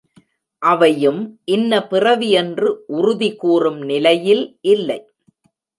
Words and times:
அவையும் 0.61 1.19
இன்ன 1.45 1.81
பிறவி 1.87 2.29
என்று 2.31 2.69
உறுதி 2.87 3.31
கூறும் 3.35 3.81
நிலையில் 3.81 4.45
இல்லை. 4.61 4.99